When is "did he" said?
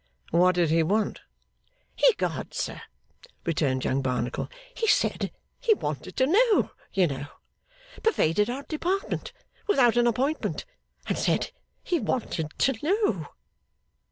0.55-0.81